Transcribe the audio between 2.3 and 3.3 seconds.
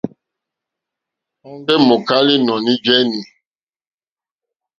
ínɔ̀ní jéní.